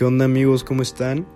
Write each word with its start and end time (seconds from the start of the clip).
¿Qué 0.00 0.06
onda 0.06 0.24
amigos? 0.24 0.64
¿Cómo 0.64 0.80
están? 0.80 1.26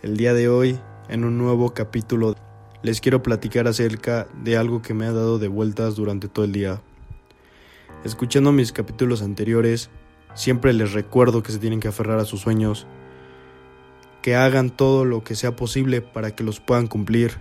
El 0.00 0.16
día 0.16 0.32
de 0.32 0.48
hoy, 0.48 0.78
en 1.08 1.24
un 1.24 1.38
nuevo 1.38 1.74
capítulo, 1.74 2.36
les 2.84 3.00
quiero 3.00 3.20
platicar 3.20 3.66
acerca 3.66 4.28
de 4.44 4.56
algo 4.56 4.80
que 4.80 4.94
me 4.94 5.06
ha 5.06 5.12
dado 5.12 5.40
de 5.40 5.48
vueltas 5.48 5.96
durante 5.96 6.28
todo 6.28 6.44
el 6.44 6.52
día. 6.52 6.80
Escuchando 8.04 8.52
mis 8.52 8.70
capítulos 8.70 9.22
anteriores, 9.22 9.90
siempre 10.34 10.72
les 10.72 10.92
recuerdo 10.92 11.42
que 11.42 11.50
se 11.50 11.58
tienen 11.58 11.80
que 11.80 11.88
aferrar 11.88 12.20
a 12.20 12.24
sus 12.24 12.42
sueños, 12.42 12.86
que 14.22 14.36
hagan 14.36 14.70
todo 14.70 15.04
lo 15.04 15.24
que 15.24 15.34
sea 15.34 15.56
posible 15.56 16.00
para 16.00 16.36
que 16.36 16.44
los 16.44 16.60
puedan 16.60 16.86
cumplir. 16.86 17.38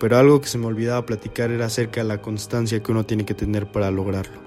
Pero 0.00 0.16
algo 0.16 0.40
que 0.40 0.48
se 0.48 0.56
me 0.56 0.68
olvidaba 0.68 1.04
platicar 1.04 1.50
era 1.50 1.66
acerca 1.66 2.00
de 2.00 2.08
la 2.08 2.22
constancia 2.22 2.82
que 2.82 2.92
uno 2.92 3.04
tiene 3.04 3.26
que 3.26 3.34
tener 3.34 3.70
para 3.70 3.90
lograrlo. 3.90 4.40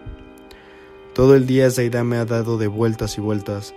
Todo 1.14 1.36
el 1.36 1.46
día 1.46 1.68
esa 1.68 1.84
idea 1.84 2.04
me 2.04 2.18
ha 2.18 2.26
dado 2.26 2.58
de 2.58 2.66
vueltas 2.66 3.20
y 3.20 3.22
vueltas 3.22 3.76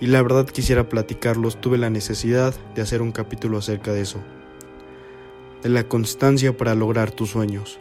y 0.00 0.06
la 0.06 0.22
verdad 0.22 0.46
quisiera 0.46 0.88
platicarlos, 0.88 1.60
tuve 1.60 1.78
la 1.78 1.90
necesidad 1.90 2.54
de 2.74 2.82
hacer 2.82 3.00
un 3.00 3.12
capítulo 3.12 3.58
acerca 3.58 3.92
de 3.92 4.02
eso, 4.02 4.20
de 5.62 5.70
la 5.70 5.84
constancia 5.84 6.56
para 6.56 6.74
lograr 6.74 7.10
tus 7.10 7.30
sueños. 7.30 7.80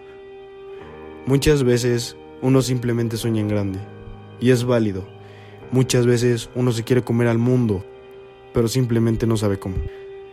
Muchas 1.25 1.63
veces 1.63 2.15
uno 2.41 2.61
simplemente 2.61 3.17
sueña 3.17 3.41
en 3.41 3.47
grande, 3.47 3.79
y 4.39 4.51
es 4.51 4.63
válido. 4.63 5.07
Muchas 5.71 6.05
veces 6.05 6.49
uno 6.55 6.71
se 6.71 6.83
quiere 6.83 7.03
comer 7.03 7.27
al 7.27 7.37
mundo, 7.37 7.83
pero 8.53 8.67
simplemente 8.67 9.27
no 9.27 9.35
sabe 9.35 9.59
cómo. 9.59 9.75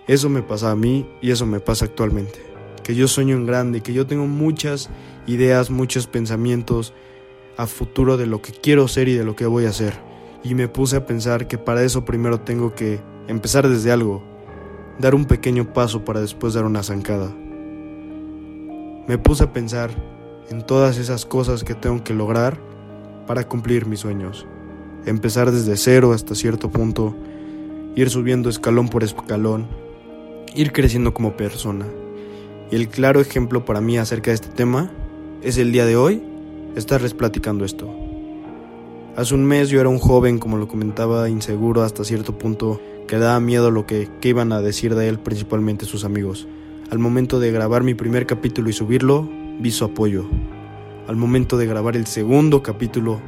Eso 0.06 0.28
me 0.28 0.42
pasa 0.42 0.70
a 0.70 0.76
mí 0.76 1.08
y 1.20 1.30
eso 1.30 1.46
me 1.46 1.60
pasa 1.60 1.86
actualmente. 1.86 2.40
Que 2.84 2.94
yo 2.94 3.08
sueño 3.08 3.36
en 3.36 3.46
grande, 3.46 3.80
que 3.80 3.92
yo 3.92 4.06
tengo 4.06 4.26
muchas 4.26 4.90
ideas, 5.26 5.70
muchos 5.70 6.06
pensamientos 6.06 6.92
a 7.56 7.66
futuro 7.66 8.16
de 8.16 8.26
lo 8.26 8.42
que 8.42 8.52
quiero 8.52 8.88
ser 8.88 9.08
y 9.08 9.14
de 9.14 9.24
lo 9.24 9.36
que 9.36 9.46
voy 9.46 9.66
a 9.66 9.70
hacer 9.70 10.11
y 10.44 10.54
me 10.54 10.68
puse 10.68 10.96
a 10.96 11.06
pensar 11.06 11.46
que 11.46 11.58
para 11.58 11.82
eso 11.82 12.04
primero 12.04 12.40
tengo 12.40 12.74
que 12.74 13.00
empezar 13.28 13.68
desde 13.68 13.92
algo, 13.92 14.22
dar 14.98 15.14
un 15.14 15.24
pequeño 15.24 15.72
paso 15.72 16.04
para 16.04 16.20
después 16.20 16.54
dar 16.54 16.64
una 16.64 16.82
zancada. 16.82 17.32
Me 19.06 19.18
puse 19.18 19.44
a 19.44 19.52
pensar 19.52 19.90
en 20.50 20.64
todas 20.64 20.98
esas 20.98 21.24
cosas 21.26 21.64
que 21.64 21.74
tengo 21.74 22.02
que 22.04 22.14
lograr 22.14 22.58
para 23.26 23.46
cumplir 23.48 23.86
mis 23.86 24.00
sueños. 24.00 24.46
Empezar 25.06 25.50
desde 25.50 25.76
cero 25.76 26.12
hasta 26.12 26.34
cierto 26.34 26.70
punto, 26.70 27.14
ir 27.96 28.10
subiendo 28.10 28.48
escalón 28.48 28.88
por 28.88 29.02
escalón, 29.02 29.66
ir 30.54 30.72
creciendo 30.72 31.14
como 31.14 31.36
persona. 31.36 31.86
Y 32.70 32.76
el 32.76 32.88
claro 32.88 33.20
ejemplo 33.20 33.64
para 33.64 33.80
mí 33.80 33.98
acerca 33.98 34.30
de 34.30 34.36
este 34.36 34.48
tema 34.48 34.92
es 35.42 35.58
el 35.58 35.72
día 35.72 35.86
de 35.86 35.96
hoy 35.96 36.22
estarles 36.76 37.14
platicando 37.14 37.64
esto. 37.64 38.01
Hace 39.14 39.34
un 39.34 39.44
mes 39.44 39.68
yo 39.68 39.78
era 39.78 39.90
un 39.90 39.98
joven, 39.98 40.38
como 40.38 40.56
lo 40.56 40.68
comentaba, 40.68 41.28
inseguro 41.28 41.82
hasta 41.82 42.02
cierto 42.02 42.38
punto, 42.38 42.80
que 43.06 43.18
daba 43.18 43.40
miedo 43.40 43.70
lo 43.70 43.84
que, 43.84 44.08
iban 44.22 44.52
a 44.52 44.62
decir 44.62 44.94
de 44.94 45.06
él, 45.06 45.18
principalmente 45.18 45.84
sus 45.84 46.06
amigos. 46.06 46.48
Al 46.90 46.98
momento 46.98 47.38
de 47.38 47.52
grabar 47.52 47.82
mi 47.82 47.92
primer 47.92 48.24
capítulo 48.24 48.70
y 48.70 48.72
subirlo, 48.72 49.28
vi 49.60 49.70
su 49.70 49.84
apoyo. 49.84 50.24
Al 51.08 51.16
momento 51.16 51.58
de 51.58 51.66
grabar 51.66 51.94
el 51.94 52.06
segundo 52.06 52.62
capítulo, 52.62 53.20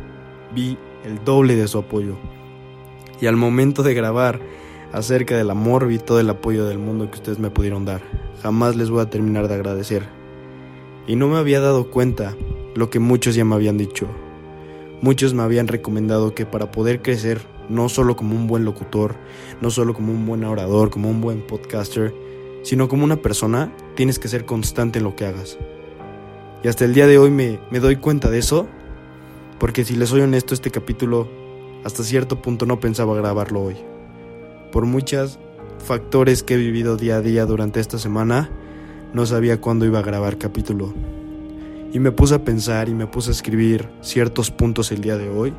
vi 0.54 0.78
el 1.04 1.22
doble 1.22 1.54
de 1.54 1.68
su 1.68 1.76
apoyo. 1.76 2.16
Y 3.20 3.26
al 3.26 3.36
momento 3.36 3.82
de 3.82 3.92
grabar 3.92 4.40
acerca 4.90 5.36
del 5.36 5.50
amor, 5.50 5.86
vi 5.86 5.98
todo 5.98 6.18
el 6.18 6.30
apoyo 6.30 6.64
del 6.64 6.78
mundo 6.78 7.10
que 7.10 7.16
ustedes 7.16 7.38
me 7.38 7.50
pudieron 7.50 7.84
dar. 7.84 8.00
Jamás 8.42 8.74
les 8.74 8.88
voy 8.88 9.02
a 9.02 9.10
terminar 9.10 9.48
de 9.48 9.54
agradecer. 9.54 10.04
Y 11.06 11.16
no 11.16 11.28
me 11.28 11.36
había 11.36 11.60
dado 11.60 11.90
cuenta 11.90 12.34
lo 12.74 12.88
que 12.88 13.00
muchos 13.00 13.34
ya 13.34 13.44
me 13.44 13.54
habían 13.54 13.76
dicho. 13.76 14.08
Muchos 15.04 15.34
me 15.34 15.42
habían 15.42 15.68
recomendado 15.68 16.34
que 16.34 16.46
para 16.46 16.70
poder 16.70 17.02
crecer, 17.02 17.42
no 17.68 17.90
solo 17.90 18.16
como 18.16 18.34
un 18.34 18.46
buen 18.46 18.64
locutor, 18.64 19.16
no 19.60 19.68
solo 19.68 19.92
como 19.92 20.12
un 20.12 20.24
buen 20.24 20.44
orador, 20.44 20.88
como 20.88 21.10
un 21.10 21.20
buen 21.20 21.46
podcaster, 21.46 22.14
sino 22.62 22.88
como 22.88 23.04
una 23.04 23.16
persona, 23.16 23.70
tienes 23.96 24.18
que 24.18 24.28
ser 24.28 24.46
constante 24.46 25.00
en 25.00 25.04
lo 25.04 25.14
que 25.14 25.26
hagas. 25.26 25.58
Y 26.62 26.68
hasta 26.68 26.86
el 26.86 26.94
día 26.94 27.06
de 27.06 27.18
hoy 27.18 27.30
me, 27.30 27.60
me 27.70 27.80
doy 27.80 27.96
cuenta 27.96 28.30
de 28.30 28.38
eso, 28.38 28.66
porque 29.60 29.84
si 29.84 29.94
les 29.94 30.08
soy 30.08 30.22
honesto, 30.22 30.54
este 30.54 30.70
capítulo 30.70 31.28
hasta 31.84 32.02
cierto 32.02 32.40
punto 32.40 32.64
no 32.64 32.80
pensaba 32.80 33.14
grabarlo 33.14 33.60
hoy. 33.60 33.76
Por 34.72 34.86
muchos 34.86 35.38
factores 35.84 36.42
que 36.42 36.54
he 36.54 36.56
vivido 36.56 36.96
día 36.96 37.16
a 37.16 37.20
día 37.20 37.44
durante 37.44 37.78
esta 37.78 37.98
semana, 37.98 38.48
no 39.12 39.26
sabía 39.26 39.60
cuándo 39.60 39.84
iba 39.84 39.98
a 39.98 40.02
grabar 40.02 40.38
capítulo. 40.38 40.94
Y 41.94 42.00
me 42.00 42.10
puse 42.10 42.34
a 42.34 42.44
pensar 42.44 42.88
y 42.88 42.94
me 42.94 43.06
puse 43.06 43.30
a 43.30 43.32
escribir 43.32 43.88
ciertos 44.00 44.50
puntos 44.50 44.90
el 44.90 45.00
día 45.00 45.16
de 45.16 45.28
hoy. 45.28 45.54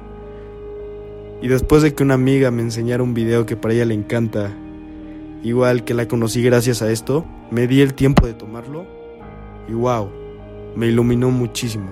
Y 1.42 1.48
después 1.48 1.82
de 1.82 1.96
que 1.96 2.04
una 2.04 2.16
amiga 2.16 2.52
me 2.52 2.62
enseñara 2.62 3.04
un 3.04 3.14
video 3.14 3.46
que 3.46 3.56
para 3.56 3.74
ella 3.74 3.86
le 3.86 3.94
encanta, 3.94 4.52
igual 5.44 5.86
que 5.86 5.94
la 5.94 6.10
conocí 6.10 6.44
gracias 6.44 6.82
a 6.82 6.92
esto, 6.92 7.26
me 7.52 7.68
di 7.68 7.80
el 7.80 7.94
tiempo 7.94 8.28
de 8.28 8.34
tomarlo 8.34 8.86
y 9.70 9.72
wow, 9.72 10.10
me 10.76 10.88
iluminó 10.88 11.32
muchísimo. 11.32 11.88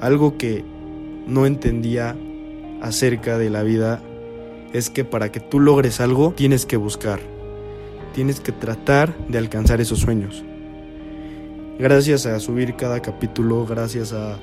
Algo 0.00 0.36
que 0.36 0.64
no 1.28 1.46
entendía 1.46 2.16
acerca 2.82 3.38
de 3.38 3.48
la 3.48 3.62
vida 3.62 4.02
es 4.72 4.90
que 4.90 5.04
para 5.04 5.30
que 5.30 5.38
tú 5.38 5.60
logres 5.60 6.00
algo 6.00 6.32
tienes 6.36 6.66
que 6.66 6.76
buscar, 6.76 7.20
tienes 8.12 8.40
que 8.40 8.50
tratar 8.50 9.16
de 9.28 9.38
alcanzar 9.38 9.80
esos 9.80 10.00
sueños 10.00 10.44
gracias 11.78 12.26
a 12.26 12.38
subir 12.40 12.76
cada 12.76 13.00
capítulo, 13.00 13.66
gracias 13.66 14.12
a 14.12 14.38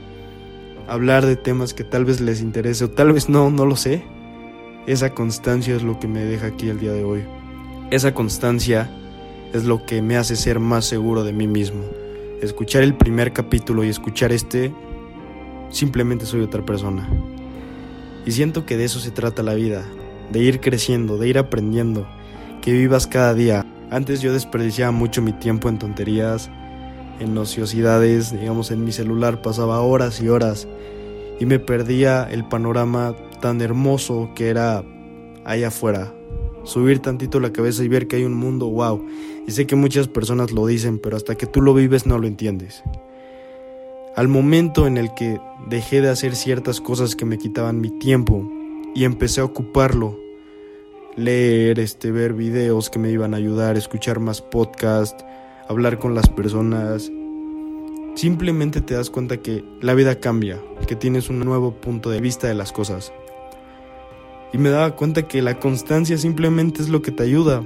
hablar 0.87 1.25
de 1.25 1.35
temas 1.35 1.73
que 1.73 1.83
tal 1.83 2.05
vez 2.05 2.21
les 2.21 2.41
interese 2.41 2.85
o 2.85 2.89
tal 2.89 3.13
vez 3.13 3.29
no, 3.29 3.49
no 3.49 3.65
lo 3.65 3.75
sé. 3.75 4.03
Esa 4.87 5.13
constancia 5.13 5.75
es 5.75 5.83
lo 5.83 5.99
que 5.99 6.07
me 6.07 6.21
deja 6.21 6.47
aquí 6.47 6.69
el 6.69 6.79
día 6.79 6.91
de 6.91 7.03
hoy. 7.03 7.23
Esa 7.91 8.13
constancia 8.13 8.89
es 9.53 9.65
lo 9.65 9.85
que 9.85 10.01
me 10.01 10.17
hace 10.17 10.35
ser 10.35 10.59
más 10.59 10.85
seguro 10.85 11.23
de 11.23 11.33
mí 11.33 11.47
mismo. 11.47 11.83
Escuchar 12.41 12.83
el 12.83 12.95
primer 12.95 13.33
capítulo 13.33 13.83
y 13.83 13.89
escuchar 13.89 14.31
este, 14.31 14.73
simplemente 15.69 16.25
soy 16.25 16.41
otra 16.41 16.65
persona. 16.65 17.07
Y 18.25 18.31
siento 18.31 18.65
que 18.65 18.77
de 18.77 18.85
eso 18.85 18.99
se 18.99 19.11
trata 19.11 19.43
la 19.43 19.53
vida, 19.53 19.83
de 20.31 20.39
ir 20.39 20.59
creciendo, 20.59 21.17
de 21.17 21.27
ir 21.27 21.37
aprendiendo, 21.37 22.07
que 22.61 22.71
vivas 22.71 23.07
cada 23.07 23.33
día. 23.33 23.65
Antes 23.89 24.21
yo 24.21 24.33
desperdiciaba 24.33 24.91
mucho 24.91 25.21
mi 25.21 25.33
tiempo 25.33 25.69
en 25.69 25.79
tonterías, 25.79 26.49
en 27.21 27.37
ociosidades, 27.37 28.31
digamos 28.31 28.71
en 28.71 28.83
mi 28.83 28.91
celular 28.91 29.41
pasaba 29.41 29.79
horas 29.81 30.19
y 30.21 30.27
horas 30.27 30.67
y 31.39 31.45
me 31.45 31.59
perdía 31.59 32.27
el 32.29 32.47
panorama 32.47 33.15
tan 33.41 33.61
hermoso 33.61 34.31
que 34.35 34.49
era 34.49 34.83
allá 35.45 35.67
afuera. 35.67 36.13
Subir 36.63 36.99
tantito 36.99 37.39
la 37.39 37.53
cabeza 37.53 37.83
y 37.83 37.87
ver 37.87 38.07
que 38.07 38.17
hay 38.17 38.23
un 38.23 38.35
mundo, 38.35 38.69
wow. 38.69 39.03
Y 39.47 39.51
sé 39.51 39.65
que 39.65 39.75
muchas 39.75 40.07
personas 40.07 40.51
lo 40.51 40.65
dicen, 40.67 40.99
pero 40.99 41.17
hasta 41.17 41.35
que 41.35 41.47
tú 41.47 41.61
lo 41.61 41.73
vives 41.73 42.05
no 42.05 42.19
lo 42.19 42.27
entiendes. 42.27 42.83
Al 44.15 44.27
momento 44.27 44.85
en 44.85 44.97
el 44.97 45.13
que 45.15 45.39
dejé 45.67 46.01
de 46.01 46.09
hacer 46.09 46.35
ciertas 46.35 46.81
cosas 46.81 47.15
que 47.15 47.25
me 47.25 47.37
quitaban 47.37 47.81
mi 47.81 47.89
tiempo 47.99 48.47
y 48.93 49.05
empecé 49.05 49.41
a 49.41 49.45
ocuparlo, 49.45 50.19
leer, 51.15 51.79
este, 51.79 52.11
ver 52.11 52.33
videos 52.33 52.89
que 52.89 52.99
me 52.99 53.09
iban 53.09 53.33
a 53.33 53.37
ayudar, 53.37 53.77
escuchar 53.77 54.19
más 54.19 54.41
podcasts, 54.41 55.23
hablar 55.71 55.97
con 55.99 56.13
las 56.13 56.29
personas, 56.29 57.11
simplemente 58.15 58.81
te 58.81 58.93
das 58.93 59.09
cuenta 59.09 59.37
que 59.37 59.63
la 59.81 59.93
vida 59.93 60.19
cambia, 60.19 60.59
que 60.87 60.95
tienes 60.95 61.29
un 61.29 61.39
nuevo 61.39 61.73
punto 61.73 62.09
de 62.09 62.21
vista 62.21 62.47
de 62.47 62.53
las 62.53 62.71
cosas. 62.71 63.11
Y 64.53 64.57
me 64.57 64.69
daba 64.69 64.95
cuenta 64.95 65.27
que 65.27 65.41
la 65.41 65.59
constancia 65.59 66.17
simplemente 66.17 66.81
es 66.81 66.89
lo 66.89 67.01
que 67.01 67.11
te 67.11 67.23
ayuda. 67.23 67.63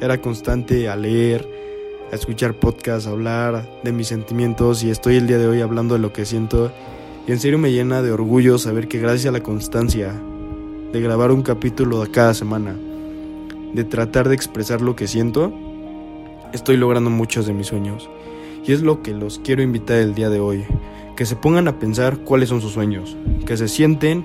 Era 0.00 0.20
constante 0.20 0.88
a 0.88 0.96
leer, 0.96 1.48
a 2.12 2.14
escuchar 2.14 2.54
podcasts, 2.54 3.06
a 3.06 3.10
hablar 3.10 3.66
de 3.82 3.92
mis 3.92 4.08
sentimientos 4.08 4.82
y 4.82 4.90
estoy 4.90 5.16
el 5.16 5.26
día 5.26 5.38
de 5.38 5.46
hoy 5.46 5.60
hablando 5.62 5.94
de 5.94 6.00
lo 6.00 6.12
que 6.12 6.26
siento. 6.26 6.70
Y 7.26 7.32
en 7.32 7.40
serio 7.40 7.58
me 7.58 7.72
llena 7.72 8.02
de 8.02 8.12
orgullo 8.12 8.58
saber 8.58 8.86
que 8.86 8.98
gracias 8.98 9.26
a 9.26 9.32
la 9.32 9.42
constancia, 9.42 10.12
de 10.92 11.00
grabar 11.00 11.30
un 11.32 11.42
capítulo 11.42 12.04
cada 12.12 12.34
semana, 12.34 12.76
de 13.72 13.84
tratar 13.84 14.28
de 14.28 14.34
expresar 14.34 14.82
lo 14.82 14.96
que 14.96 15.06
siento, 15.06 15.52
estoy 16.52 16.76
logrando 16.76 17.10
muchos 17.10 17.46
de 17.46 17.52
mis 17.52 17.68
sueños. 17.68 18.08
Y 18.66 18.72
es 18.72 18.82
lo 18.82 19.02
que 19.02 19.12
los 19.12 19.38
quiero 19.38 19.62
invitar 19.62 19.98
el 19.98 20.14
día 20.14 20.30
de 20.30 20.40
hoy. 20.40 20.64
Que 21.16 21.26
se 21.26 21.36
pongan 21.36 21.68
a 21.68 21.78
pensar 21.78 22.18
cuáles 22.18 22.48
son 22.48 22.60
sus 22.60 22.72
sueños. 22.72 23.16
Que 23.46 23.56
se 23.56 23.68
sienten, 23.68 24.24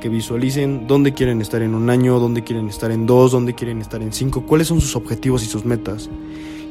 que 0.00 0.08
visualicen 0.08 0.86
dónde 0.86 1.12
quieren 1.12 1.40
estar 1.40 1.62
en 1.62 1.74
un 1.74 1.90
año, 1.90 2.18
dónde 2.18 2.44
quieren 2.44 2.68
estar 2.68 2.90
en 2.90 3.06
dos, 3.06 3.32
dónde 3.32 3.54
quieren 3.54 3.80
estar 3.80 4.02
en 4.02 4.12
cinco, 4.12 4.46
cuáles 4.46 4.68
son 4.68 4.80
sus 4.80 4.96
objetivos 4.96 5.42
y 5.42 5.46
sus 5.46 5.64
metas. 5.64 6.08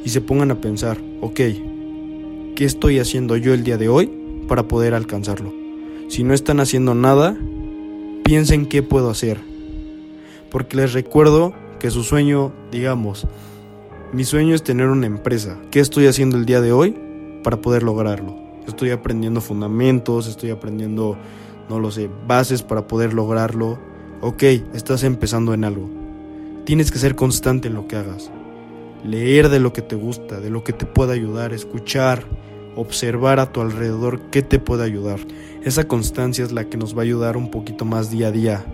Y 0.04 0.08
se 0.10 0.20
pongan 0.20 0.50
a 0.50 0.60
pensar, 0.60 0.98
ok, 1.20 1.40
¿qué 2.54 2.64
estoy 2.64 2.98
haciendo 2.98 3.36
yo 3.36 3.54
el 3.54 3.64
día 3.64 3.76
de 3.76 3.88
hoy 3.88 4.10
para 4.48 4.68
poder 4.68 4.94
alcanzarlo? 4.94 5.52
Si 6.08 6.24
no 6.24 6.32
están 6.32 6.60
haciendo 6.60 6.94
nada, 6.94 7.36
piensen 8.24 8.66
qué 8.66 8.82
puedo 8.82 9.10
hacer. 9.10 9.38
Porque 10.50 10.76
les 10.76 10.94
recuerdo 10.94 11.52
que 11.78 11.90
su 11.90 12.02
sueño, 12.02 12.52
digamos, 12.72 13.26
mi 14.12 14.24
sueño 14.24 14.54
es 14.54 14.62
tener 14.62 14.88
una 14.88 15.06
empresa. 15.06 15.58
¿Qué 15.70 15.80
estoy 15.80 16.06
haciendo 16.06 16.36
el 16.36 16.46
día 16.46 16.60
de 16.60 16.72
hoy 16.72 16.96
para 17.42 17.60
poder 17.60 17.82
lograrlo? 17.82 18.36
Estoy 18.66 18.90
aprendiendo 18.90 19.40
fundamentos, 19.40 20.26
estoy 20.26 20.50
aprendiendo, 20.50 21.16
no 21.68 21.78
lo 21.78 21.90
sé, 21.90 22.08
bases 22.26 22.62
para 22.62 22.86
poder 22.86 23.12
lograrlo. 23.12 23.78
Ok, 24.20 24.42
estás 24.72 25.04
empezando 25.04 25.52
en 25.52 25.64
algo. 25.64 25.90
Tienes 26.64 26.90
que 26.90 26.98
ser 26.98 27.14
constante 27.14 27.68
en 27.68 27.74
lo 27.74 27.86
que 27.86 27.96
hagas. 27.96 28.30
Leer 29.04 29.48
de 29.48 29.60
lo 29.60 29.72
que 29.72 29.82
te 29.82 29.94
gusta, 29.94 30.40
de 30.40 30.50
lo 30.50 30.64
que 30.64 30.72
te 30.72 30.86
pueda 30.86 31.12
ayudar, 31.12 31.52
escuchar, 31.52 32.24
observar 32.76 33.40
a 33.40 33.52
tu 33.52 33.60
alrededor 33.60 34.20
qué 34.30 34.42
te 34.42 34.58
puede 34.58 34.84
ayudar. 34.84 35.20
Esa 35.62 35.86
constancia 35.86 36.44
es 36.44 36.52
la 36.52 36.64
que 36.64 36.76
nos 36.76 36.96
va 36.96 37.00
a 37.00 37.04
ayudar 37.04 37.36
un 37.36 37.50
poquito 37.50 37.84
más 37.84 38.10
día 38.10 38.28
a 38.28 38.32
día 38.32 38.64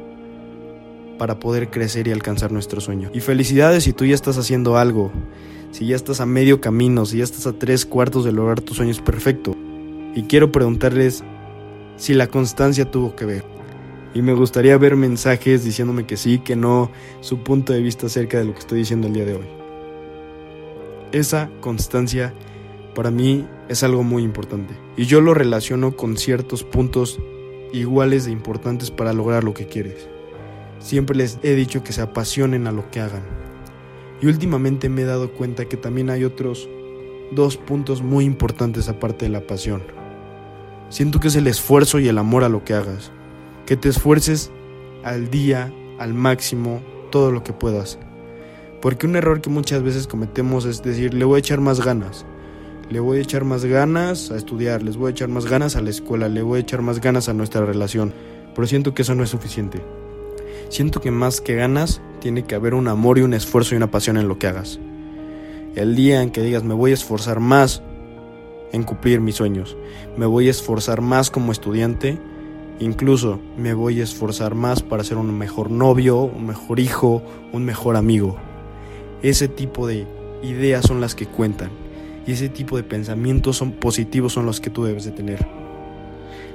para 1.19 1.38
poder 1.38 1.70
crecer 1.70 2.08
y 2.08 2.12
alcanzar 2.12 2.52
nuestro 2.52 2.81
sueño. 2.81 3.11
Y 3.12 3.20
felicidades 3.20 3.84
si 3.84 3.93
tú 3.93 4.05
ya 4.05 4.14
estás 4.14 4.38
haciendo 4.38 4.76
algo, 4.76 5.12
si 5.70 5.87
ya 5.87 5.96
estás 5.96 6.20
a 6.20 6.26
medio 6.26 6.61
camino, 6.61 7.06
si 7.06 7.19
ya 7.19 7.25
estás 7.25 7.46
a 7.46 7.52
tres 7.52 7.84
cuartos 7.87 8.25
de 8.25 8.32
lograr 8.32 8.61
tus 8.61 8.76
sueños 8.76 9.00
perfecto. 9.00 9.56
Y 10.14 10.22
quiero 10.25 10.52
preguntarles 10.52 11.25
si 11.96 12.14
la 12.14 12.26
constancia 12.28 12.90
tuvo 12.90 13.16
que 13.16 13.25
ver. 13.25 13.44
Y 14.14 14.22
me 14.22 14.32
gustaría 14.32 14.78
ver 14.78 14.94
mensajes 14.94 15.64
diciéndome 15.64 16.06
que 16.06 16.16
sí, 16.16 16.38
que 16.38 16.55
no, 16.55 16.90
su 17.20 17.38
punto 17.38 17.72
de 17.72 17.81
vista 17.81 18.06
acerca 18.06 18.38
de 18.38 18.44
lo 18.44 18.52
que 18.52 18.61
estoy 18.61 18.78
diciendo 18.78 19.08
el 19.08 19.12
día 19.12 19.25
de 19.25 19.34
hoy. 19.34 19.46
Esa 21.11 21.50
constancia 21.61 22.32
para 22.94 23.11
mí 23.11 23.44
es 23.69 23.82
algo 23.82 24.05
muy 24.05 24.22
importante. 24.22 24.75
Y 24.96 25.06
yo 25.06 25.20
lo 25.20 25.34
relaciono 25.34 25.96
con 25.96 26.16
ciertos 26.16 26.62
puntos 26.62 27.19
iguales 27.72 28.25
de 28.25 28.31
importantes 28.31 28.93
para 28.93 29.12
lograr 29.12 29.43
lo 29.43 29.52
que 29.52 29.66
quieres. 29.66 30.08
Siempre 30.85 31.17
les 31.17 31.39
he 31.43 31.55
dicho 31.55 31.83
que 31.83 31.95
se 31.95 32.03
apasionen 32.03 32.67
a 32.67 32.71
lo 32.71 32.91
que 32.91 33.01
hagan. 33.01 33.23
Y 34.21 34.27
últimamente 34.27 34.91
me 34.91 35.01
he 35.01 35.07
dado 35.07 35.33
cuenta 35.33 35.65
que 35.65 35.79
también 35.79 36.11
hay 36.11 36.25
otros 36.25 36.69
dos 37.33 37.57
puntos 37.57 38.03
muy 38.03 38.27
importantes 38.27 38.91
aparte 38.91 39.25
de 39.25 39.31
la 39.31 39.47
pasión. 39.47 39.83
Siento 40.91 41.21
que 41.21 41.29
es 41.29 41.37
el 41.37 41.47
esfuerzo 41.47 42.01
y 42.01 42.09
el 42.09 42.19
amor 42.19 42.45
a 42.45 42.51
lo 42.51 42.65
que 42.65 42.75
hagas 42.75 43.11
que 43.65 43.79
te 43.79 43.89
esfuerces 43.89 44.51
al 45.05 45.31
día, 45.31 45.73
al 45.99 46.13
máximo, 46.13 46.83
todo 47.11 47.33
lo 47.33 47.43
que 47.43 47.55
puedas. 47.55 47.99
Porque 48.83 49.07
un 49.07 49.17
error 49.17 49.41
que 49.41 49.49
muchas 49.49 49.83
veces 49.83 50.07
cometemos 50.07 50.67
es 50.67 50.83
decir, 50.83 51.15
le 51.15 51.25
voy 51.25 51.37
a 51.37 51.39
echar 51.39 51.63
más 51.63 51.83
ganas. 51.83 52.27
Le 52.91 53.01
voy 53.01 53.17
a 53.17 53.23
echar 53.23 53.45
más 53.45 53.65
ganas 53.65 54.31
a 54.31 54.37
estudiar, 54.37 54.83
les 54.83 54.99
voy 54.99 55.09
a 55.09 55.11
echar 55.13 55.31
más 55.31 55.47
ganas 55.47 55.77
a 55.77 55.81
la 55.81 55.89
escuela, 55.89 56.29
le 56.29 56.43
voy 56.43 56.59
a 56.59 56.61
echar 56.61 56.83
más 56.83 57.01
ganas 57.01 57.31
a 57.31 57.33
nuestra 57.33 57.65
relación. 57.65 58.13
Pero 58.55 58.67
siento 58.67 58.93
que 58.93 59.01
eso 59.01 59.15
no 59.15 59.25
es 59.25 59.31
suficiente. 59.31 59.83
Siento 60.69 61.00
que 61.00 61.11
más 61.11 61.40
que 61.40 61.55
ganas, 61.55 62.00
tiene 62.20 62.44
que 62.44 62.55
haber 62.55 62.75
un 62.75 62.88
amor 62.88 63.19
y 63.19 63.22
un 63.22 63.34
esfuerzo 63.34 63.75
y 63.75 63.76
una 63.76 63.90
pasión 63.90 64.16
en 64.16 64.28
lo 64.28 64.38
que 64.38 64.46
hagas. 64.46 64.78
El 65.75 65.94
día 65.96 66.22
en 66.22 66.31
que 66.31 66.43
digas 66.43 66.64
me 66.64 66.75
voy 66.75 66.93
a 66.93 66.94
esforzar 66.94 67.40
más 67.40 67.82
en 68.72 68.82
cumplir 68.82 69.20
mis 69.20 69.37
sueños, 69.37 69.76
me 70.16 70.26
voy 70.26 70.49
a 70.49 70.50
esforzar 70.50 71.00
más 71.00 71.31
como 71.31 71.52
estudiante, 71.52 72.19
Incluso 72.81 73.38
me 73.56 73.72
voy 73.72 74.00
a 74.00 74.02
esforzar 74.02 74.55
más 74.56 74.82
para 74.82 75.05
ser 75.05 75.16
un 75.16 75.37
mejor 75.38 75.70
novio, 75.70 76.22
un 76.22 76.46
mejor 76.46 76.81
hijo, 76.81 77.22
un 77.52 77.64
mejor 77.64 77.96
amigo. 77.96 78.37
Ese 79.22 79.46
tipo 79.46 79.87
de 79.87 80.06
ideas 80.43 80.84
son 80.84 81.00
las 81.00 81.14
que 81.14 81.26
cuentan 81.26 81.70
y 82.26 82.32
ese 82.32 82.49
tipo 82.49 82.76
de 82.76 82.82
pensamientos 82.82 83.56
son 83.56 83.72
positivos 83.72 84.32
son 84.32 84.46
los 84.46 84.61
que 84.61 84.70
tú 84.70 84.84
debes 84.84 85.05
de 85.05 85.12
tener. 85.12 85.46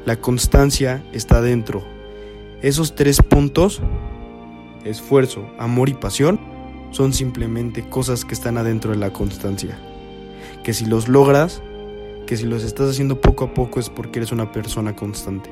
La 0.05 0.17
constancia 0.17 1.03
está 1.13 1.41
dentro. 1.41 1.83
Esos 2.61 2.93
tres 2.93 3.21
puntos, 3.21 3.81
esfuerzo, 4.83 5.49
amor 5.57 5.87
y 5.87 5.93
pasión, 5.93 6.39
son 6.91 7.13
simplemente 7.13 7.87
cosas 7.87 8.25
que 8.25 8.33
están 8.33 8.57
adentro 8.57 8.91
de 8.91 8.97
la 8.97 9.13
constancia. 9.13 9.79
Que 10.61 10.73
si 10.73 10.85
los 10.85 11.07
logras, 11.07 11.61
que 12.27 12.35
si 12.35 12.45
los 12.45 12.63
estás 12.63 12.89
haciendo 12.89 13.21
poco 13.21 13.45
a 13.45 13.53
poco 13.53 13.79
es 13.79 13.89
porque 13.89 14.19
eres 14.19 14.33
una 14.33 14.51
persona 14.51 14.93
constante. 14.93 15.49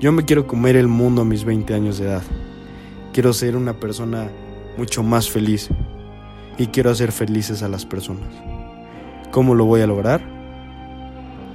Yo 0.00 0.12
me 0.12 0.26
quiero 0.26 0.46
comer 0.46 0.76
el 0.76 0.86
mundo 0.86 1.22
a 1.22 1.24
mis 1.24 1.44
20 1.44 1.72
años 1.72 1.96
de 1.96 2.08
edad. 2.08 2.22
Quiero 3.14 3.32
ser 3.32 3.56
una 3.56 3.80
persona 3.80 4.30
mucho 4.76 5.02
más 5.02 5.30
feliz 5.30 5.70
y 6.58 6.66
quiero 6.66 6.90
hacer 6.90 7.10
felices 7.10 7.62
a 7.62 7.68
las 7.68 7.86
personas. 7.86 8.34
¿Cómo 9.30 9.54
lo 9.54 9.64
voy 9.64 9.80
a 9.80 9.86
lograr? 9.86 10.20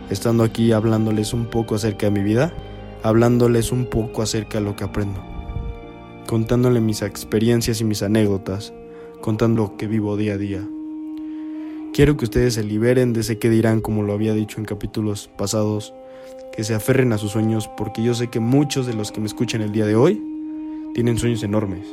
Estando 0.10 0.44
aquí 0.44 0.72
hablándoles 0.72 1.34
un 1.34 1.46
poco 1.46 1.76
acerca 1.76 2.08
de 2.08 2.12
mi 2.12 2.24
vida, 2.24 2.54
hablándoles 3.04 3.72
un 3.72 3.86
poco 3.86 4.22
acerca 4.22 4.60
de 4.60 4.66
lo 4.66 4.76
que 4.76 4.84
aprendo, 4.84 5.24
contándole 6.28 6.82
mis 6.82 7.02
experiencias 7.02 7.82
y 7.82 7.84
mis 7.84 8.04
anécdotas, 8.04 8.74
contando 9.22 9.64
lo 9.64 9.78
que 9.78 9.88
vivo 9.88 10.18
día 10.18 10.34
a 10.34 10.38
día. 10.38 10.68
Quiero 11.94 12.18
que 12.18 12.26
ustedes 12.26 12.56
se 12.56 12.64
liberen 12.64 13.14
de 13.14 13.22
ese 13.22 13.40
que 13.40 13.50
dirán, 13.50 13.82
como 13.82 14.04
lo 14.04 14.14
había 14.14 14.34
dicho 14.34 14.60
en 14.60 14.66
capítulos 14.66 15.30
pasados, 15.38 15.94
que 16.54 16.64
se 16.64 16.76
aferren 16.76 17.14
a 17.14 17.18
sus 17.18 17.32
sueños 17.32 17.70
porque 17.78 18.04
yo 18.04 18.14
sé 18.14 18.28
que 18.28 18.40
muchos 18.40 18.88
de 18.88 18.94
los 18.94 19.12
que 19.12 19.20
me 19.20 19.28
escuchan 19.28 19.62
el 19.62 19.72
día 19.72 19.86
de 19.86 19.96
hoy 19.96 20.22
tienen 20.94 21.18
sueños 21.18 21.44
enormes. 21.44 21.88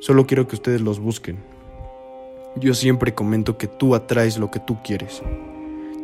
Solo 0.00 0.26
quiero 0.26 0.46
que 0.46 0.56
ustedes 0.56 0.82
los 0.82 1.00
busquen. 1.00 1.38
Yo 2.56 2.74
siempre 2.74 3.14
comento 3.14 3.58
que 3.58 3.66
tú 3.66 3.94
atraes 3.94 4.38
lo 4.38 4.50
que 4.50 4.60
tú 4.60 4.78
quieres. 4.84 5.22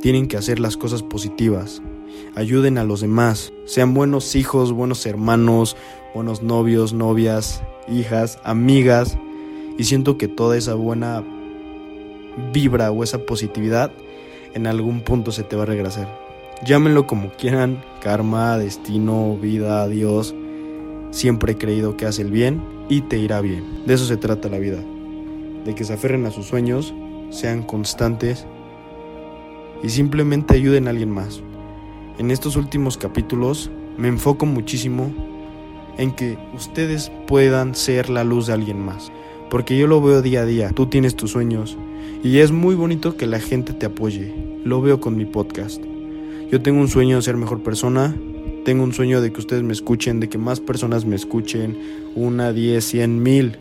Tienen 0.02 0.26
que 0.26 0.36
hacer 0.36 0.58
las 0.58 0.76
cosas 0.76 1.04
positivas. 1.04 1.80
Ayuden 2.34 2.76
a 2.76 2.82
los 2.82 3.02
demás. 3.02 3.52
Sean 3.66 3.94
buenos 3.94 4.34
hijos, 4.34 4.72
buenos 4.72 5.06
hermanos, 5.06 5.76
buenos 6.12 6.42
novios, 6.42 6.92
novias, 6.92 7.62
hijas, 7.88 8.40
amigas. 8.42 9.16
Y 9.78 9.84
siento 9.84 10.18
que 10.18 10.26
toda 10.26 10.56
esa 10.56 10.74
buena 10.74 11.22
vibra 12.52 12.90
o 12.90 13.04
esa 13.04 13.24
positividad 13.24 13.92
en 14.54 14.66
algún 14.66 15.02
punto 15.02 15.30
se 15.30 15.44
te 15.44 15.54
va 15.54 15.62
a 15.62 15.66
regresar. 15.66 16.08
Llámenlo 16.66 17.06
como 17.06 17.30
quieran, 17.30 17.80
karma, 18.00 18.58
destino, 18.58 19.36
vida, 19.36 19.86
Dios. 19.86 20.34
Siempre 21.12 21.52
he 21.52 21.58
creído 21.58 21.96
que 21.96 22.06
hace 22.06 22.22
el 22.22 22.32
bien 22.32 22.60
y 22.88 23.02
te 23.02 23.18
irá 23.18 23.40
bien. 23.40 23.86
De 23.86 23.94
eso 23.94 24.06
se 24.06 24.16
trata 24.16 24.48
la 24.48 24.58
vida. 24.58 24.82
De 25.64 25.76
que 25.76 25.84
se 25.84 25.92
aferren 25.92 26.26
a 26.26 26.32
sus 26.32 26.46
sueños, 26.46 26.92
sean 27.30 27.62
constantes 27.62 28.48
y 29.82 29.88
simplemente 29.88 30.54
ayuden 30.54 30.86
a 30.86 30.90
alguien 30.90 31.10
más. 31.10 31.42
En 32.18 32.30
estos 32.30 32.56
últimos 32.56 32.96
capítulos 32.96 33.70
me 33.96 34.08
enfoco 34.08 34.46
muchísimo 34.46 35.12
en 35.98 36.12
que 36.12 36.38
ustedes 36.54 37.10
puedan 37.26 37.74
ser 37.74 38.10
la 38.10 38.24
luz 38.24 38.46
de 38.46 38.54
alguien 38.54 38.84
más. 38.84 39.10
Porque 39.50 39.76
yo 39.76 39.86
lo 39.86 40.00
veo 40.00 40.22
día 40.22 40.42
a 40.42 40.46
día, 40.46 40.70
tú 40.70 40.86
tienes 40.86 41.14
tus 41.14 41.32
sueños 41.32 41.76
y 42.22 42.38
es 42.38 42.52
muy 42.52 42.74
bonito 42.74 43.16
que 43.16 43.26
la 43.26 43.40
gente 43.40 43.72
te 43.72 43.86
apoye. 43.86 44.32
Lo 44.64 44.80
veo 44.80 45.00
con 45.00 45.16
mi 45.16 45.26
podcast. 45.26 45.82
Yo 46.50 46.62
tengo 46.62 46.80
un 46.80 46.88
sueño 46.88 47.16
de 47.16 47.22
ser 47.22 47.36
mejor 47.36 47.62
persona, 47.62 48.14
tengo 48.64 48.84
un 48.84 48.92
sueño 48.92 49.20
de 49.20 49.32
que 49.32 49.40
ustedes 49.40 49.62
me 49.62 49.72
escuchen, 49.72 50.20
de 50.20 50.28
que 50.28 50.38
más 50.38 50.60
personas 50.60 51.04
me 51.04 51.16
escuchen, 51.16 51.76
una, 52.14 52.52
diez, 52.52 52.84
cien, 52.84 53.22
mil. 53.22 53.58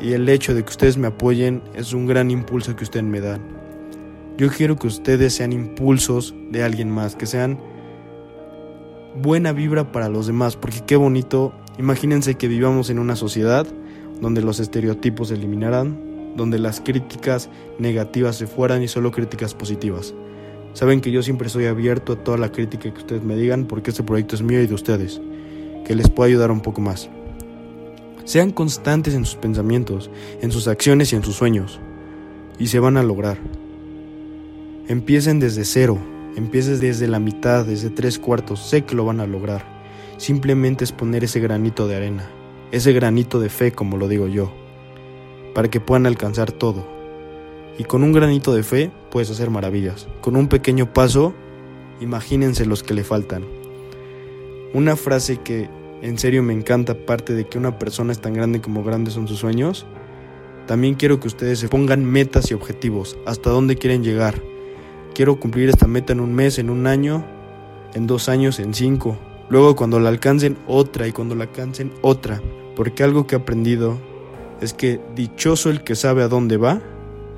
Y 0.00 0.12
el 0.12 0.28
hecho 0.28 0.54
de 0.54 0.64
que 0.64 0.70
ustedes 0.70 0.98
me 0.98 1.06
apoyen 1.06 1.62
es 1.74 1.92
un 1.92 2.06
gran 2.06 2.30
impulso 2.30 2.74
que 2.74 2.84
ustedes 2.84 3.04
me 3.04 3.20
dan. 3.20 3.63
Yo 4.36 4.48
quiero 4.50 4.76
que 4.76 4.88
ustedes 4.88 5.34
sean 5.34 5.52
impulsos 5.52 6.34
de 6.50 6.64
alguien 6.64 6.90
más, 6.90 7.14
que 7.14 7.26
sean 7.26 7.58
buena 9.14 9.52
vibra 9.52 9.92
para 9.92 10.08
los 10.08 10.26
demás, 10.26 10.56
porque 10.56 10.80
qué 10.84 10.96
bonito, 10.96 11.52
imagínense 11.78 12.34
que 12.34 12.48
vivamos 12.48 12.90
en 12.90 12.98
una 12.98 13.14
sociedad 13.14 13.64
donde 14.20 14.42
los 14.42 14.58
estereotipos 14.58 15.28
se 15.28 15.34
eliminaran, 15.34 16.34
donde 16.36 16.58
las 16.58 16.80
críticas 16.80 17.48
negativas 17.78 18.34
se 18.34 18.48
fueran 18.48 18.82
y 18.82 18.88
solo 18.88 19.12
críticas 19.12 19.54
positivas. 19.54 20.14
Saben 20.72 21.00
que 21.00 21.12
yo 21.12 21.22
siempre 21.22 21.46
estoy 21.46 21.66
abierto 21.66 22.14
a 22.14 22.24
toda 22.24 22.36
la 22.36 22.50
crítica 22.50 22.92
que 22.92 22.98
ustedes 22.98 23.22
me 23.22 23.36
digan 23.36 23.66
porque 23.66 23.90
este 23.90 24.02
proyecto 24.02 24.34
es 24.34 24.42
mío 24.42 24.60
y 24.60 24.66
de 24.66 24.74
ustedes, 24.74 25.20
que 25.86 25.94
les 25.94 26.10
pueda 26.10 26.26
ayudar 26.26 26.50
un 26.50 26.60
poco 26.60 26.80
más. 26.80 27.08
Sean 28.24 28.50
constantes 28.50 29.14
en 29.14 29.24
sus 29.24 29.36
pensamientos, 29.36 30.10
en 30.40 30.50
sus 30.50 30.66
acciones 30.66 31.12
y 31.12 31.16
en 31.16 31.22
sus 31.22 31.36
sueños, 31.36 31.78
y 32.58 32.66
se 32.66 32.80
van 32.80 32.96
a 32.96 33.04
lograr. 33.04 33.38
Empiecen 34.86 35.40
desde 35.40 35.64
cero, 35.64 35.96
empiecen 36.36 36.78
desde 36.78 37.08
la 37.08 37.18
mitad, 37.18 37.64
desde 37.64 37.88
tres 37.88 38.18
cuartos, 38.18 38.60
sé 38.60 38.84
que 38.84 38.94
lo 38.94 39.06
van 39.06 39.20
a 39.20 39.26
lograr. 39.26 39.64
Simplemente 40.18 40.84
es 40.84 40.92
poner 40.92 41.24
ese 41.24 41.40
granito 41.40 41.88
de 41.88 41.96
arena, 41.96 42.28
ese 42.70 42.92
granito 42.92 43.40
de 43.40 43.48
fe, 43.48 43.72
como 43.72 43.96
lo 43.96 44.08
digo 44.08 44.28
yo, 44.28 44.52
para 45.54 45.68
que 45.70 45.80
puedan 45.80 46.04
alcanzar 46.04 46.52
todo. 46.52 46.86
Y 47.78 47.84
con 47.84 48.02
un 48.02 48.12
granito 48.12 48.54
de 48.54 48.62
fe 48.62 48.90
puedes 49.10 49.30
hacer 49.30 49.48
maravillas. 49.48 50.06
Con 50.20 50.36
un 50.36 50.48
pequeño 50.48 50.92
paso, 50.92 51.32
imagínense 52.02 52.66
los 52.66 52.82
que 52.82 52.92
le 52.92 53.04
faltan. 53.04 53.42
Una 54.74 54.96
frase 54.96 55.38
que 55.38 55.70
en 56.02 56.18
serio 56.18 56.42
me 56.42 56.52
encanta, 56.52 56.92
aparte 56.92 57.32
de 57.32 57.46
que 57.48 57.56
una 57.56 57.78
persona 57.78 58.12
es 58.12 58.20
tan 58.20 58.34
grande 58.34 58.60
como 58.60 58.84
grandes 58.84 59.14
son 59.14 59.28
sus 59.28 59.38
sueños, 59.38 59.86
también 60.66 60.94
quiero 60.94 61.20
que 61.20 61.28
ustedes 61.28 61.58
se 61.58 61.68
pongan 61.68 62.04
metas 62.04 62.50
y 62.50 62.54
objetivos, 62.54 63.16
hasta 63.24 63.48
dónde 63.48 63.76
quieren 63.76 64.04
llegar. 64.04 64.42
Quiero 65.14 65.38
cumplir 65.38 65.68
esta 65.68 65.86
meta 65.86 66.12
en 66.12 66.18
un 66.18 66.34
mes, 66.34 66.58
en 66.58 66.70
un 66.70 66.88
año, 66.88 67.24
en 67.94 68.08
dos 68.08 68.28
años, 68.28 68.58
en 68.58 68.74
cinco. 68.74 69.16
Luego 69.48 69.76
cuando 69.76 70.00
la 70.00 70.08
alcancen 70.08 70.58
otra 70.66 71.06
y 71.06 71.12
cuando 71.12 71.36
la 71.36 71.44
alcancen 71.44 71.92
otra. 72.02 72.42
Porque 72.74 73.04
algo 73.04 73.24
que 73.24 73.36
he 73.36 73.38
aprendido 73.38 73.96
es 74.60 74.74
que 74.74 75.00
dichoso 75.14 75.70
el 75.70 75.84
que 75.84 75.94
sabe 75.94 76.24
a 76.24 76.28
dónde 76.28 76.56
va 76.56 76.80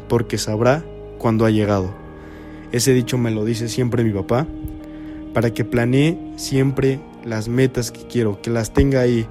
porque 0.09 0.39
sabrá 0.39 0.85
cuándo 1.19 1.45
ha 1.45 1.51
llegado. 1.51 1.95
Ese 2.73 2.95
dicho 2.95 3.19
me 3.19 3.31
lo 3.31 3.45
dice 3.45 3.69
siempre 3.69 4.05
mi 4.05 4.13
papá, 4.13 4.47
para 5.35 5.53
que 5.53 5.67
planee 5.67 6.19
siempre 6.37 6.99
las 7.25 7.49
metas 7.49 7.91
que 7.91 8.07
quiero, 8.07 8.41
que 8.41 8.49
las 8.49 8.73
tenga 8.73 9.01
ahí. 9.01 9.27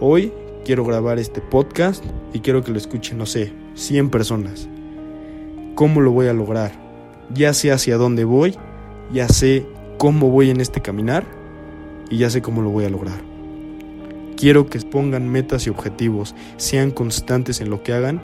Hoy 0.00 0.32
quiero 0.64 0.82
grabar 0.84 1.18
este 1.18 1.42
podcast 1.42 2.02
y 2.32 2.40
quiero 2.40 2.64
que 2.64 2.72
lo 2.72 2.78
escuchen, 2.78 3.18
no 3.18 3.26
sé, 3.26 3.52
100 3.74 4.08
personas. 4.08 4.66
¿Cómo 5.74 6.00
lo 6.00 6.12
voy 6.12 6.28
a 6.28 6.32
lograr? 6.32 6.85
Ya 7.34 7.52
sé 7.52 7.72
hacia 7.72 7.96
dónde 7.96 8.24
voy, 8.24 8.56
ya 9.12 9.28
sé 9.28 9.66
cómo 9.98 10.30
voy 10.30 10.50
en 10.50 10.60
este 10.60 10.80
caminar 10.80 11.24
y 12.10 12.18
ya 12.18 12.30
sé 12.30 12.42
cómo 12.42 12.62
lo 12.62 12.70
voy 12.70 12.84
a 12.84 12.90
lograr. 12.90 13.18
Quiero 14.36 14.68
que 14.68 14.78
pongan 14.80 15.28
metas 15.28 15.66
y 15.66 15.70
objetivos, 15.70 16.34
sean 16.56 16.90
constantes 16.90 17.60
en 17.60 17.70
lo 17.70 17.82
que 17.82 17.94
hagan 17.94 18.20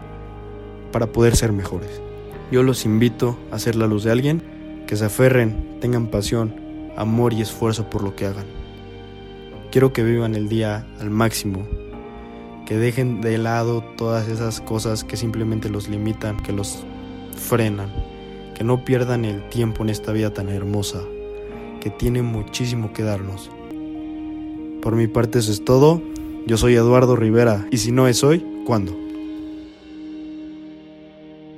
para 0.93 1.07
poder 1.07 1.37
ser 1.37 1.53
mejores. 1.53 2.03
Yo 2.51 2.63
los 2.63 2.85
invito 2.85 3.39
a 3.51 3.59
ser 3.59 3.77
la 3.77 3.87
luz 3.87 4.05
de 4.05 4.13
alguien, 4.13 4.43
que 4.87 4.97
se 4.97 5.07
aferren, 5.07 5.79
tengan 5.81 6.09
pasión, 6.09 6.55
amor 6.97 7.33
y 7.33 7.41
esfuerzo 7.41 7.89
por 7.89 8.03
lo 8.03 8.15
que 8.15 8.27
hagan. 8.27 8.45
Quiero 9.71 9.95
que 9.95 10.03
vivan 10.03 10.35
el 10.35 10.51
día 10.51 10.87
al 11.01 11.09
máximo, 11.09 11.67
que 12.67 12.77
dejen 12.77 13.23
de 13.23 13.39
lado 13.39 13.83
todas 13.97 14.29
esas 14.29 14.61
cosas 14.61 15.03
que 15.03 15.17
simplemente 15.17 15.71
los 15.71 15.89
limitan, 15.89 16.37
que 16.43 16.53
los 16.53 16.85
frenan, 17.35 17.91
que 18.55 18.65
no 18.65 18.85
pierdan 18.85 19.25
el 19.25 19.49
tiempo 19.49 19.83
en 19.83 19.91
esta 19.91 20.13
vida 20.13 20.33
tan 20.33 20.49
hermosa, 20.49 21.03
que 21.81 21.91
tiene 21.91 22.23
muchísimo 22.23 22.93
que 22.93 23.03
darnos. 23.03 23.51
Por 24.83 24.97
mi 24.97 25.07
parte 25.07 25.39
eso 25.39 25.53
es 25.53 25.65
todo. 25.65 26.03
Yo 26.47 26.57
soy 26.57 26.75
Eduardo 26.75 27.17
Rivera 27.17 27.67
y 27.71 27.79
si 27.79 27.93
no 27.93 28.09
es 28.09 28.25
hoy, 28.25 28.45
¿cuándo? 28.67 29.02